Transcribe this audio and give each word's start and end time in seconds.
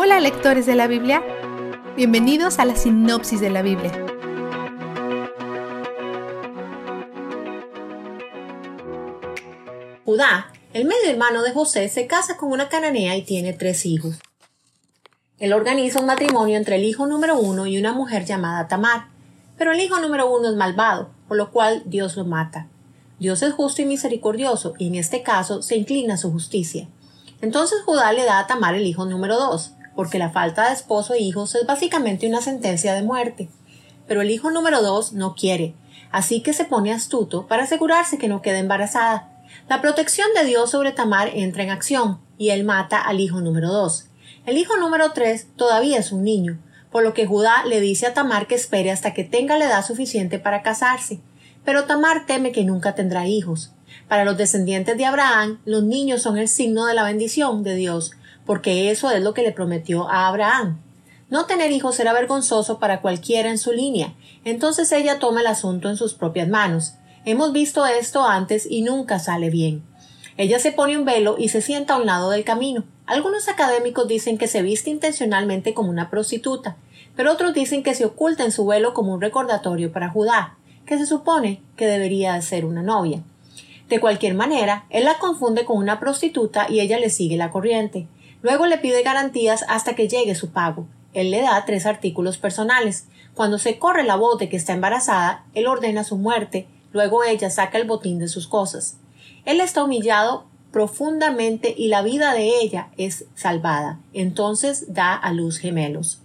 Hola 0.00 0.20
lectores 0.20 0.64
de 0.64 0.76
la 0.76 0.86
Biblia, 0.86 1.24
bienvenidos 1.96 2.60
a 2.60 2.64
la 2.64 2.76
sinopsis 2.76 3.40
de 3.40 3.50
la 3.50 3.62
Biblia. 3.62 3.90
Judá, 10.04 10.52
el 10.72 10.84
medio 10.84 11.10
hermano 11.10 11.42
de 11.42 11.50
José, 11.50 11.88
se 11.88 12.06
casa 12.06 12.36
con 12.36 12.52
una 12.52 12.68
cananea 12.68 13.16
y 13.16 13.22
tiene 13.22 13.54
tres 13.54 13.84
hijos. 13.86 14.20
Él 15.40 15.52
organiza 15.52 15.98
un 15.98 16.06
matrimonio 16.06 16.56
entre 16.56 16.76
el 16.76 16.84
hijo 16.84 17.08
número 17.08 17.36
uno 17.36 17.66
y 17.66 17.76
una 17.76 17.92
mujer 17.92 18.24
llamada 18.24 18.68
Tamar, 18.68 19.08
pero 19.56 19.72
el 19.72 19.80
hijo 19.80 19.98
número 19.98 20.30
uno 20.30 20.48
es 20.48 20.54
malvado, 20.54 21.10
por 21.26 21.36
lo 21.36 21.50
cual 21.50 21.82
Dios 21.86 22.16
lo 22.16 22.24
mata. 22.24 22.68
Dios 23.18 23.42
es 23.42 23.52
justo 23.52 23.82
y 23.82 23.84
misericordioso, 23.84 24.74
y 24.78 24.86
en 24.86 24.94
este 24.94 25.24
caso 25.24 25.60
se 25.60 25.74
inclina 25.74 26.14
a 26.14 26.18
su 26.18 26.30
justicia. 26.30 26.86
Entonces 27.40 27.82
Judá 27.84 28.12
le 28.12 28.24
da 28.24 28.38
a 28.38 28.46
Tamar 28.46 28.76
el 28.76 28.86
hijo 28.86 29.04
número 29.04 29.36
dos, 29.36 29.72
porque 29.98 30.20
la 30.20 30.30
falta 30.30 30.68
de 30.68 30.74
esposo 30.74 31.14
e 31.14 31.18
hijos 31.18 31.56
es 31.56 31.66
básicamente 31.66 32.28
una 32.28 32.40
sentencia 32.40 32.94
de 32.94 33.02
muerte. 33.02 33.48
Pero 34.06 34.20
el 34.22 34.30
hijo 34.30 34.48
número 34.52 34.80
dos 34.80 35.12
no 35.12 35.34
quiere, 35.34 35.74
así 36.12 36.40
que 36.40 36.52
se 36.52 36.64
pone 36.64 36.92
astuto 36.92 37.48
para 37.48 37.64
asegurarse 37.64 38.16
que 38.16 38.28
no 38.28 38.40
quede 38.40 38.58
embarazada. 38.58 39.28
La 39.68 39.80
protección 39.80 40.28
de 40.36 40.44
Dios 40.44 40.70
sobre 40.70 40.92
Tamar 40.92 41.32
entra 41.34 41.64
en 41.64 41.70
acción, 41.70 42.20
y 42.38 42.50
él 42.50 42.62
mata 42.62 43.00
al 43.00 43.18
hijo 43.18 43.40
número 43.40 43.72
dos. 43.72 44.06
El 44.46 44.56
hijo 44.56 44.76
número 44.76 45.10
tres 45.10 45.48
todavía 45.56 45.98
es 45.98 46.12
un 46.12 46.22
niño, 46.22 46.60
por 46.92 47.02
lo 47.02 47.12
que 47.12 47.26
Judá 47.26 47.64
le 47.66 47.80
dice 47.80 48.06
a 48.06 48.14
Tamar 48.14 48.46
que 48.46 48.54
espere 48.54 48.92
hasta 48.92 49.14
que 49.14 49.24
tenga 49.24 49.58
la 49.58 49.64
edad 49.64 49.84
suficiente 49.84 50.38
para 50.38 50.62
casarse. 50.62 51.18
Pero 51.64 51.86
Tamar 51.86 52.24
teme 52.24 52.52
que 52.52 52.62
nunca 52.62 52.94
tendrá 52.94 53.26
hijos. 53.26 53.72
Para 54.06 54.24
los 54.24 54.36
descendientes 54.36 54.96
de 54.96 55.06
Abraham, 55.06 55.58
los 55.64 55.82
niños 55.82 56.22
son 56.22 56.38
el 56.38 56.46
signo 56.46 56.86
de 56.86 56.94
la 56.94 57.02
bendición 57.02 57.64
de 57.64 57.74
Dios, 57.74 58.12
porque 58.48 58.90
eso 58.90 59.10
es 59.10 59.22
lo 59.22 59.34
que 59.34 59.42
le 59.42 59.52
prometió 59.52 60.08
a 60.08 60.26
Abraham. 60.26 60.80
No 61.28 61.44
tener 61.44 61.70
hijos 61.70 62.00
era 62.00 62.14
vergonzoso 62.14 62.78
para 62.78 63.02
cualquiera 63.02 63.50
en 63.50 63.58
su 63.58 63.72
línea, 63.72 64.14
entonces 64.42 64.90
ella 64.90 65.18
toma 65.18 65.42
el 65.42 65.48
asunto 65.48 65.90
en 65.90 65.98
sus 65.98 66.14
propias 66.14 66.48
manos. 66.48 66.94
Hemos 67.26 67.52
visto 67.52 67.84
esto 67.84 68.24
antes 68.24 68.66
y 68.66 68.80
nunca 68.80 69.18
sale 69.18 69.50
bien. 69.50 69.82
Ella 70.38 70.58
se 70.60 70.72
pone 70.72 70.96
un 70.96 71.04
velo 71.04 71.36
y 71.38 71.50
se 71.50 71.60
sienta 71.60 71.92
a 71.92 71.96
un 71.98 72.06
lado 72.06 72.30
del 72.30 72.42
camino. 72.42 72.84
Algunos 73.04 73.48
académicos 73.48 74.08
dicen 74.08 74.38
que 74.38 74.48
se 74.48 74.62
viste 74.62 74.88
intencionalmente 74.88 75.74
como 75.74 75.90
una 75.90 76.08
prostituta, 76.08 76.78
pero 77.16 77.30
otros 77.30 77.52
dicen 77.52 77.82
que 77.82 77.94
se 77.94 78.06
oculta 78.06 78.44
en 78.44 78.52
su 78.52 78.64
velo 78.64 78.94
como 78.94 79.12
un 79.12 79.20
recordatorio 79.20 79.92
para 79.92 80.08
Judá, 80.08 80.56
que 80.86 80.96
se 80.96 81.04
supone 81.04 81.60
que 81.76 81.86
debería 81.86 82.40
ser 82.40 82.64
una 82.64 82.82
novia. 82.82 83.22
De 83.90 84.00
cualquier 84.00 84.32
manera, 84.32 84.86
él 84.88 85.04
la 85.04 85.18
confunde 85.18 85.66
con 85.66 85.76
una 85.76 86.00
prostituta 86.00 86.66
y 86.70 86.80
ella 86.80 86.98
le 86.98 87.10
sigue 87.10 87.36
la 87.36 87.50
corriente. 87.50 88.06
Luego 88.42 88.66
le 88.66 88.78
pide 88.78 89.02
garantías 89.02 89.64
hasta 89.68 89.94
que 89.94 90.08
llegue 90.08 90.34
su 90.34 90.50
pago. 90.50 90.86
Él 91.12 91.30
le 91.30 91.42
da 91.42 91.64
tres 91.64 91.86
artículos 91.86 92.38
personales. 92.38 93.06
Cuando 93.34 93.58
se 93.58 93.78
corre 93.78 94.04
la 94.04 94.16
voz 94.16 94.38
de 94.38 94.48
que 94.48 94.56
está 94.56 94.72
embarazada, 94.72 95.44
él 95.54 95.66
ordena 95.66 96.04
su 96.04 96.16
muerte, 96.16 96.66
luego 96.92 97.24
ella 97.24 97.50
saca 97.50 97.78
el 97.78 97.86
botín 97.86 98.18
de 98.18 98.28
sus 98.28 98.46
cosas. 98.46 98.98
Él 99.44 99.60
está 99.60 99.82
humillado 99.82 100.46
profundamente 100.72 101.74
y 101.76 101.88
la 101.88 102.02
vida 102.02 102.34
de 102.34 102.60
ella 102.60 102.88
es 102.96 103.24
salvada. 103.34 103.98
Entonces 104.12 104.92
da 104.92 105.14
a 105.14 105.32
luz 105.32 105.58
gemelos. 105.58 106.20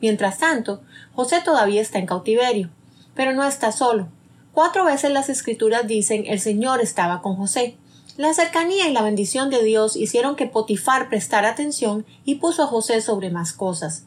Mientras 0.00 0.38
tanto, 0.38 0.82
José 1.14 1.40
todavía 1.44 1.80
está 1.80 1.98
en 1.98 2.06
cautiverio, 2.06 2.70
pero 3.14 3.32
no 3.32 3.44
está 3.44 3.72
solo. 3.72 4.08
Cuatro 4.52 4.84
veces 4.84 5.10
las 5.10 5.28
escrituras 5.28 5.86
dicen 5.86 6.24
el 6.26 6.40
Señor 6.40 6.80
estaba 6.80 7.20
con 7.20 7.36
José. 7.36 7.76
La 8.18 8.34
cercanía 8.34 8.88
y 8.88 8.92
la 8.92 9.02
bendición 9.02 9.48
de 9.48 9.62
Dios 9.62 9.94
hicieron 9.94 10.34
que 10.34 10.46
Potifar 10.46 11.08
prestara 11.08 11.50
atención 11.50 12.04
y 12.24 12.34
puso 12.34 12.64
a 12.64 12.66
José 12.66 13.00
sobre 13.00 13.30
más 13.30 13.52
cosas. 13.52 14.06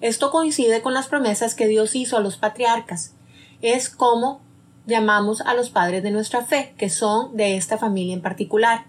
Esto 0.00 0.30
coincide 0.30 0.80
con 0.80 0.94
las 0.94 1.08
promesas 1.08 1.54
que 1.54 1.66
Dios 1.66 1.94
hizo 1.94 2.16
a 2.16 2.20
los 2.20 2.38
patriarcas. 2.38 3.12
Es 3.60 3.90
como 3.90 4.40
llamamos 4.86 5.42
a 5.42 5.52
los 5.52 5.68
padres 5.68 6.02
de 6.02 6.10
nuestra 6.10 6.42
fe, 6.42 6.72
que 6.78 6.88
son 6.88 7.36
de 7.36 7.58
esta 7.58 7.76
familia 7.76 8.14
en 8.14 8.22
particular. 8.22 8.86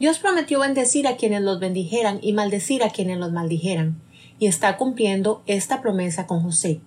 Dios 0.00 0.18
prometió 0.18 0.58
bendecir 0.58 1.06
a 1.06 1.16
quienes 1.16 1.42
los 1.42 1.60
bendijeran 1.60 2.18
y 2.20 2.32
maldecir 2.32 2.82
a 2.82 2.90
quienes 2.90 3.18
los 3.18 3.30
maldijeran, 3.30 4.02
y 4.40 4.48
está 4.48 4.76
cumpliendo 4.78 5.44
esta 5.46 5.80
promesa 5.80 6.26
con 6.26 6.42
José. 6.42 6.80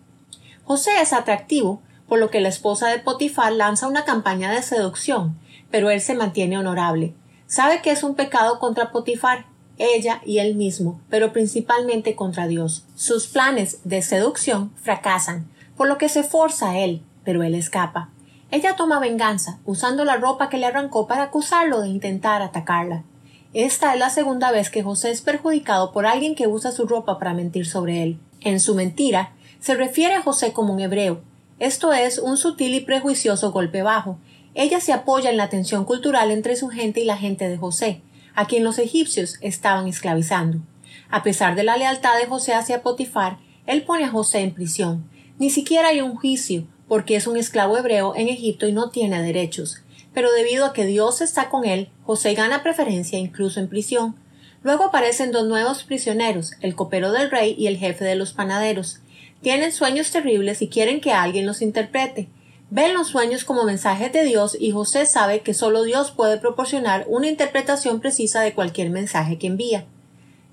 José 0.66 0.92
es 1.02 1.14
atractivo, 1.14 1.82
por 2.10 2.20
lo 2.20 2.30
que 2.30 2.42
la 2.42 2.50
esposa 2.50 2.90
de 2.90 3.00
Potifar 3.00 3.54
lanza 3.54 3.88
una 3.88 4.04
campaña 4.04 4.52
de 4.52 4.62
seducción, 4.62 5.40
pero 5.72 5.92
él 5.92 6.02
se 6.02 6.14
mantiene 6.14 6.58
honorable. 6.58 7.16
Sabe 7.52 7.82
que 7.82 7.92
es 7.92 8.04
un 8.04 8.16
pecado 8.16 8.60
contra 8.60 8.94
Potifar, 8.94 9.46
ella 9.78 10.22
y 10.26 10.38
él 10.38 10.56
mismo, 10.56 11.02
pero 11.10 11.34
principalmente 11.34 12.16
contra 12.16 12.48
Dios. 12.48 12.86
Sus 12.96 13.28
planes 13.28 13.80
de 13.84 14.02
seducción 14.02 14.72
fracasan, 14.82 15.50
por 15.76 15.90
lo 15.90 15.98
que 15.98 16.08
se 16.08 16.24
forza 16.24 16.70
a 16.70 16.80
él, 16.80 17.02
pero 17.26 17.44
él 17.44 17.54
escapa. 17.54 18.10
Ella 18.52 18.78
toma 18.78 19.02
venganza, 19.02 19.60
usando 19.66 20.06
la 20.06 20.16
ropa 20.16 20.48
que 20.48 20.58
le 20.58 20.66
arrancó 20.66 21.08
para 21.08 21.24
acusarlo 21.24 21.82
de 21.82 21.90
intentar 21.90 22.42
atacarla. 22.42 23.04
Esta 23.54 23.96
es 23.96 24.00
la 24.00 24.10
segunda 24.10 24.54
vez 24.54 24.70
que 24.70 24.82
José 24.82 25.12
es 25.12 25.22
perjudicado 25.22 25.92
por 25.92 26.06
alguien 26.06 26.36
que 26.36 26.48
usa 26.48 26.72
su 26.72 26.88
ropa 26.88 27.20
para 27.20 27.34
mentir 27.34 27.68
sobre 27.68 28.02
él. 28.02 28.18
En 28.40 28.62
su 28.62 28.76
mentira, 28.76 29.34
se 29.60 29.76
refiere 29.76 30.14
a 30.14 30.22
José 30.22 30.54
como 30.54 30.72
un 30.72 30.80
hebreo. 30.80 31.20
Esto 31.60 31.92
es 31.92 32.18
un 32.18 32.38
sutil 32.38 32.76
y 32.76 32.80
prejuicioso 32.80 33.52
golpe 33.52 33.84
bajo, 33.84 34.20
ella 34.54 34.80
se 34.80 34.94
apoya 34.94 35.30
en 35.30 35.38
la 35.38 35.50
tensión 35.50 35.86
cultural 35.86 36.32
entre 36.32 36.56
su 36.56 36.70
gente 36.70 37.00
y 37.00 37.06
la 37.06 37.18
gente 37.18 37.48
de 37.48 37.58
José, 37.58 38.02
a 38.36 38.48
quien 38.48 38.64
los 38.64 38.80
egipcios 38.80 39.38
estaban 39.42 39.88
esclavizando. 39.88 40.60
A 41.10 41.24
pesar 41.24 41.56
de 41.56 41.64
la 41.64 41.78
lealtad 41.78 42.18
de 42.18 42.26
José 42.26 42.54
hacia 42.54 42.82
Potifar, 42.82 43.38
él 43.66 43.84
pone 43.84 44.06
a 44.06 44.10
José 44.10 44.40
en 44.40 44.54
prisión. 44.54 45.10
Ni 45.40 45.50
siquiera 45.50 45.90
hay 45.90 46.02
un 46.02 46.16
juicio, 46.16 46.66
porque 46.88 47.16
es 47.16 47.28
un 47.28 47.38
esclavo 47.38 47.78
hebreo 47.78 48.16
en 48.16 48.28
Egipto 48.28 48.68
y 48.68 48.74
no 48.74 48.90
tiene 48.90 49.22
derechos. 49.22 49.82
Pero 50.14 50.32
debido 50.32 50.66
a 50.66 50.74
que 50.74 50.86
Dios 50.86 51.22
está 51.22 51.50
con 51.50 51.66
él, 51.66 51.90
José 52.04 52.34
gana 52.34 52.64
preferencia 52.64 53.18
incluso 53.18 53.60
en 53.60 53.70
prisión. 53.70 54.16
Luego 54.64 54.86
aparecen 54.86 55.32
dos 55.32 55.48
nuevos 55.48 55.84
prisioneros, 55.84 56.52
el 56.60 56.76
copero 56.76 57.12
del 57.12 57.32
rey 57.32 57.56
y 57.58 57.68
el 57.68 57.78
jefe 57.78 58.04
de 58.04 58.16
los 58.16 58.34
panaderos. 58.34 59.00
Tienen 59.42 59.72
sueños 59.72 60.12
terribles 60.12 60.62
y 60.62 60.68
quieren 60.68 61.02
que 61.02 61.14
alguien 61.14 61.46
los 61.46 61.62
interprete. 61.62 62.28
Ven 62.74 62.94
los 62.94 63.10
sueños 63.10 63.44
como 63.44 63.66
mensajes 63.66 64.14
de 64.14 64.24
Dios 64.24 64.56
y 64.58 64.72
José 64.72 65.06
sabe 65.06 65.42
que 65.42 65.54
solo 65.54 65.84
Dios 65.84 66.12
puede 66.12 66.38
proporcionar 66.38 67.04
una 67.10 67.28
interpretación 67.28 68.00
precisa 68.00 68.40
de 68.40 68.54
cualquier 68.54 68.92
mensaje 68.92 69.38
que 69.38 69.48
envía. 69.48 69.84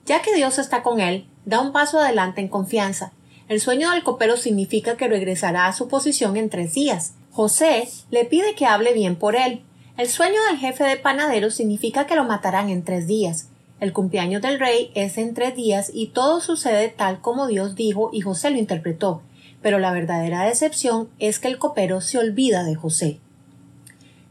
Ya 0.04 0.20
que 0.20 0.34
Dios 0.34 0.58
está 0.58 0.82
con 0.82 0.98
él, 0.98 1.28
da 1.44 1.60
un 1.60 1.70
paso 1.70 2.00
adelante 2.00 2.40
en 2.40 2.48
confianza. 2.48 3.12
El 3.46 3.60
sueño 3.60 3.92
del 3.92 4.02
copero 4.02 4.36
significa 4.36 4.96
que 4.96 5.06
regresará 5.06 5.68
a 5.68 5.72
su 5.72 5.86
posición 5.86 6.36
en 6.36 6.50
tres 6.50 6.74
días. 6.74 7.14
José 7.30 7.88
le 8.10 8.24
pide 8.24 8.56
que 8.56 8.66
hable 8.66 8.94
bien 8.94 9.14
por 9.14 9.36
él. 9.36 9.62
El 9.96 10.08
sueño 10.08 10.42
del 10.50 10.58
jefe 10.58 10.82
de 10.82 10.96
panaderos 10.96 11.54
significa 11.54 12.06
que 12.06 12.16
lo 12.16 12.24
matarán 12.24 12.68
en 12.68 12.82
tres 12.82 13.06
días. 13.06 13.46
El 13.78 13.92
cumpleaños 13.92 14.42
del 14.42 14.58
rey 14.58 14.90
es 14.96 15.18
en 15.18 15.34
tres 15.34 15.54
días 15.54 15.88
y 15.94 16.08
todo 16.08 16.40
sucede 16.40 16.88
tal 16.88 17.20
como 17.20 17.46
Dios 17.46 17.76
dijo 17.76 18.10
y 18.12 18.22
José 18.22 18.50
lo 18.50 18.58
interpretó 18.58 19.22
pero 19.62 19.78
la 19.78 19.92
verdadera 19.92 20.44
decepción 20.44 21.08
es 21.18 21.38
que 21.38 21.48
el 21.48 21.58
copero 21.58 22.00
se 22.00 22.18
olvida 22.18 22.64
de 22.64 22.74
José. 22.74 23.20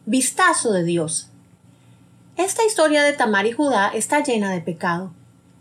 Vistazo 0.06 0.72
de 0.72 0.84
Dios. 0.84 1.30
Esta 2.38 2.64
historia 2.66 3.04
de 3.04 3.14
Tamar 3.14 3.46
y 3.46 3.52
Judá 3.52 3.92
está 3.94 4.24
llena 4.24 4.52
de 4.52 4.62
pecado, 4.62 5.12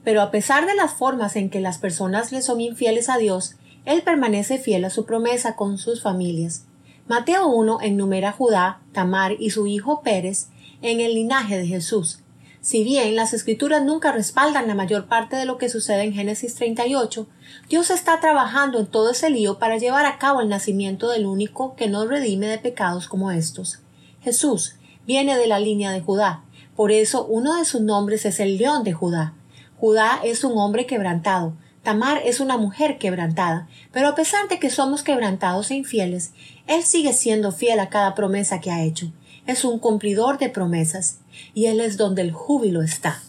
pero 0.05 0.23
a 0.23 0.31
pesar 0.31 0.67
de 0.67 0.75
las 0.75 0.93
formas 0.93 1.35
en 1.35 1.51
que 1.51 1.61
las 1.61 1.79
personas 1.79 2.31
le 2.33 2.43
son 2.43 2.61
infieles 2.61 3.09
a 3.09 3.17
Dios, 3.17 3.57
él 3.85 4.03
permanece 4.03 4.59
fiel 4.59 4.85
a 4.85 4.91
su 4.91 5.05
promesa 5.07 5.57
con 5.57 5.79
sus 5.79 6.03
familias. 6.03 6.65
Mateo 7.09 7.47
1 7.47 7.81
enumera 7.83 8.31
a 8.31 8.33
Judá, 8.33 8.81
Tamar 8.93 9.33
y 9.39 9.51
su 9.51 9.67
hijo 9.67 10.03
Pérez 10.03 10.49
en 10.83 11.01
el 11.01 11.15
linaje 11.15 11.57
de 11.57 11.67
Jesús, 11.67 12.21
si 12.67 12.83
bien 12.83 13.15
las 13.15 13.33
escrituras 13.33 13.85
nunca 13.85 14.11
respaldan 14.11 14.67
la 14.67 14.75
mayor 14.75 15.07
parte 15.07 15.37
de 15.37 15.45
lo 15.45 15.57
que 15.57 15.69
sucede 15.69 16.03
en 16.03 16.13
Génesis 16.13 16.57
38, 16.57 17.29
Dios 17.69 17.93
está 17.93 18.19
trabajando 18.19 18.81
en 18.81 18.87
todo 18.89 19.13
ese 19.13 19.31
lío 19.31 19.61
para 19.61 19.79
llevar 19.79 20.05
a 20.05 20.19
cabo 20.19 20.41
el 20.41 20.49
nacimiento 20.49 21.11
del 21.11 21.27
único 21.27 21.77
que 21.77 21.87
nos 21.87 22.09
redime 22.09 22.49
de 22.49 22.59
pecados 22.59 23.07
como 23.07 23.31
estos. 23.31 23.79
Jesús 24.21 24.75
viene 25.07 25.39
de 25.39 25.47
la 25.47 25.61
línea 25.61 25.93
de 25.93 26.01
Judá, 26.01 26.43
por 26.75 26.91
eso 26.91 27.25
uno 27.27 27.57
de 27.57 27.65
sus 27.65 27.83
nombres 27.83 28.27
es 28.27 28.41
el 28.41 28.59
león 28.59 28.83
de 28.83 28.95
Judá. 28.95 29.35
Judá 29.77 30.19
es 30.25 30.43
un 30.43 30.59
hombre 30.59 30.87
quebrantado, 30.87 31.53
Tamar 31.85 32.21
es 32.25 32.41
una 32.41 32.57
mujer 32.57 32.99
quebrantada, 32.99 33.69
pero 33.93 34.09
a 34.09 34.17
pesar 34.17 34.49
de 34.49 34.59
que 34.59 34.71
somos 34.71 35.05
quebrantados 35.05 35.71
e 35.71 35.77
infieles, 35.77 36.33
Él 36.67 36.83
sigue 36.83 37.13
siendo 37.13 37.53
fiel 37.53 37.79
a 37.79 37.91
cada 37.91 38.17
promesa 38.17 38.61
que 38.61 38.73
ha 38.73 38.83
hecho. 38.83 39.13
Es 39.47 39.65
un 39.65 39.79
cumplidor 39.79 40.39
de 40.39 40.49
promesas 40.49 41.21
y 41.55 41.67
Él 41.67 41.81
es 41.81 41.97
donde 41.97 42.23
el 42.23 42.33
júbilo 42.33 42.83
está. 42.83 43.23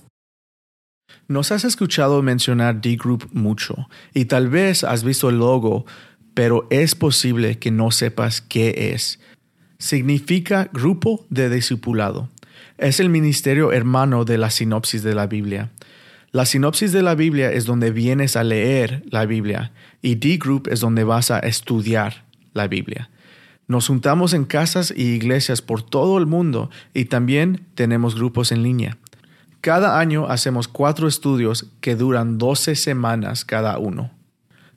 Nos 1.27 1.51
has 1.51 1.63
escuchado 1.63 2.21
mencionar 2.21 2.81
D-Group 2.81 3.29
mucho 3.33 3.87
y 4.13 4.25
tal 4.25 4.47
vez 4.47 4.83
has 4.83 5.03
visto 5.03 5.29
el 5.29 5.37
logo, 5.37 5.85
pero 6.33 6.67
es 6.69 6.95
posible 6.95 7.59
que 7.59 7.69
no 7.69 7.91
sepas 7.91 8.41
qué 8.41 8.93
es. 8.93 9.19
Significa 9.77 10.69
Grupo 10.73 11.25
de 11.29 11.49
Discipulado. 11.49 12.29
Es 12.77 12.99
el 12.99 13.09
ministerio 13.09 13.71
hermano 13.71 14.25
de 14.25 14.37
la 14.37 14.49
sinopsis 14.49 15.03
de 15.03 15.13
la 15.13 15.27
Biblia. 15.27 15.71
La 16.31 16.45
sinopsis 16.45 16.91
de 16.91 17.03
la 17.03 17.15
Biblia 17.15 17.51
es 17.51 17.65
donde 17.65 17.91
vienes 17.91 18.35
a 18.35 18.43
leer 18.43 19.03
la 19.09 19.25
Biblia 19.25 19.71
y 20.01 20.15
D-Group 20.15 20.67
es 20.71 20.79
donde 20.79 21.03
vas 21.03 21.29
a 21.29 21.39
estudiar 21.39 22.25
la 22.53 22.67
Biblia. 22.67 23.09
Nos 23.67 23.87
juntamos 23.87 24.33
en 24.33 24.45
casas 24.45 24.93
y 24.95 25.03
iglesias 25.03 25.61
por 25.61 25.81
todo 25.81 26.17
el 26.17 26.25
mundo 26.25 26.69
y 26.93 27.05
también 27.05 27.65
tenemos 27.75 28.15
grupos 28.15 28.53
en 28.53 28.63
línea. 28.63 28.97
Cada 29.59 29.99
año 29.99 30.27
hacemos 30.27 30.69
cuatro 30.69 31.07
estudios 31.07 31.67
que 31.81 31.95
duran 31.95 32.37
12 32.37 32.75
semanas 32.75 33.43
cada 33.43 33.77
uno. 33.77 34.11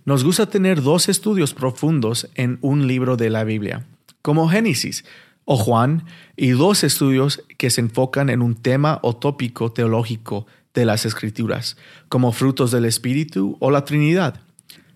Nos 0.04 0.24
gusta 0.24 0.46
tener 0.46 0.82
dos 0.82 1.08
estudios 1.08 1.54
profundos 1.54 2.28
en 2.34 2.58
un 2.62 2.88
libro 2.88 3.16
de 3.16 3.30
la 3.30 3.44
Biblia, 3.44 3.86
como 4.22 4.48
Génesis 4.48 5.04
o 5.44 5.56
Juan, 5.56 6.04
y 6.36 6.50
dos 6.50 6.82
estudios 6.82 7.44
que 7.58 7.70
se 7.70 7.82
enfocan 7.82 8.28
en 8.28 8.42
un 8.42 8.56
tema 8.56 8.98
o 9.02 9.14
tópico 9.14 9.70
teológico 9.70 10.46
de 10.74 10.84
las 10.84 11.06
Escrituras, 11.06 11.76
como 12.08 12.32
frutos 12.32 12.70
del 12.70 12.86
Espíritu 12.86 13.56
o 13.60 13.70
la 13.70 13.84
Trinidad. 13.84 14.40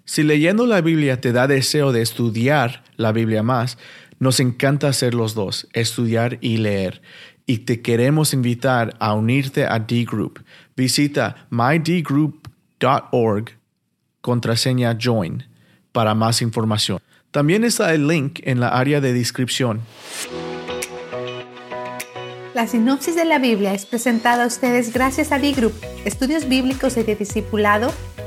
Si 0.06 0.22
leyendo 0.22 0.66
la 0.66 0.82
Biblia 0.82 1.18
te 1.20 1.32
da 1.32 1.46
deseo 1.46 1.90
de 1.90 2.02
estudiar 2.02 2.84
la 2.96 3.10
Biblia 3.10 3.42
más, 3.42 3.78
nos 4.18 4.38
encanta 4.38 4.88
hacer 4.88 5.14
los 5.14 5.34
dos, 5.34 5.66
estudiar 5.72 6.36
y 6.42 6.58
leer. 6.58 7.00
Y 7.46 7.58
te 7.58 7.80
queremos 7.80 8.34
invitar 8.34 8.94
a 9.00 9.14
unirte 9.14 9.64
a 9.66 9.78
D-Group. 9.78 10.44
Visita 10.76 11.46
mydgroup.org, 11.50 13.44
contraseña 14.20 14.98
join, 15.00 15.44
para 15.92 16.14
más 16.14 16.42
información. 16.42 17.00
También 17.30 17.64
está 17.64 17.94
el 17.94 18.06
link 18.06 18.40
en 18.44 18.60
la 18.60 18.68
área 18.68 19.00
de 19.00 19.14
descripción. 19.14 19.80
La 22.54 22.66
sinopsis 22.66 23.16
de 23.16 23.24
la 23.24 23.38
Biblia 23.38 23.72
es 23.72 23.86
presentada 23.86 24.44
a 24.44 24.46
ustedes 24.46 24.92
gracias 24.92 25.32
a 25.32 25.38
D-Group, 25.38 25.72
estudios 26.04 26.46
bíblicos 26.46 26.98
y 26.98 27.02
de 27.02 27.16
discipulado 27.16 27.90